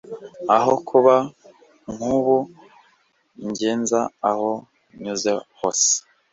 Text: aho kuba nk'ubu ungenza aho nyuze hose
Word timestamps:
aho 0.55 0.73
kuba 0.89 1.15
nk'ubu 1.93 2.37
ungenza 3.45 3.99
aho 4.29 4.49
nyuze 5.01 5.31
hose 5.59 5.91